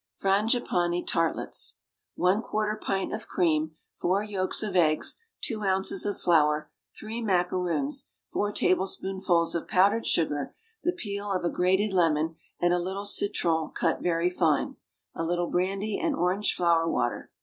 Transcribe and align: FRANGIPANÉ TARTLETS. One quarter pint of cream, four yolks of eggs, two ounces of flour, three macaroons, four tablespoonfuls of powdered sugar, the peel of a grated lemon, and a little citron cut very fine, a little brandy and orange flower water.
FRANGIPANÉ 0.19 1.05
TARTLETS. 1.05 1.77
One 2.15 2.41
quarter 2.41 2.75
pint 2.75 3.13
of 3.13 3.27
cream, 3.27 3.75
four 3.93 4.23
yolks 4.23 4.63
of 4.63 4.75
eggs, 4.75 5.17
two 5.41 5.61
ounces 5.61 6.07
of 6.07 6.19
flour, 6.19 6.71
three 6.99 7.21
macaroons, 7.21 8.09
four 8.33 8.51
tablespoonfuls 8.51 9.53
of 9.53 9.67
powdered 9.67 10.07
sugar, 10.07 10.55
the 10.83 10.91
peel 10.91 11.31
of 11.31 11.45
a 11.45 11.51
grated 11.51 11.93
lemon, 11.93 12.35
and 12.59 12.73
a 12.73 12.79
little 12.79 13.05
citron 13.05 13.69
cut 13.75 14.01
very 14.01 14.31
fine, 14.31 14.75
a 15.13 15.23
little 15.23 15.51
brandy 15.51 15.99
and 15.99 16.15
orange 16.15 16.55
flower 16.55 16.89
water. 16.89 17.29